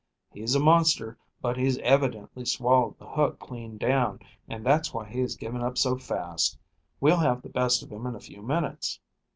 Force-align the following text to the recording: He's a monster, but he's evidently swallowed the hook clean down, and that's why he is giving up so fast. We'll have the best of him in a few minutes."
He's 0.33 0.55
a 0.55 0.59
monster, 0.59 1.15
but 1.43 1.57
he's 1.57 1.77
evidently 1.77 2.43
swallowed 2.43 2.97
the 2.97 3.05
hook 3.05 3.37
clean 3.37 3.77
down, 3.77 4.19
and 4.47 4.65
that's 4.65 4.91
why 4.95 5.07
he 5.07 5.19
is 5.21 5.35
giving 5.35 5.61
up 5.61 5.77
so 5.77 5.95
fast. 5.95 6.57
We'll 6.99 7.17
have 7.17 7.43
the 7.43 7.49
best 7.49 7.83
of 7.83 7.91
him 7.91 8.07
in 8.07 8.15
a 8.15 8.19
few 8.19 8.41
minutes." 8.41 8.99